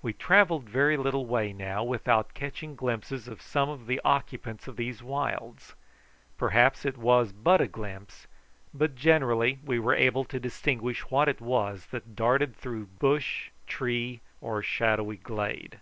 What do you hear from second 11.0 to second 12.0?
what it was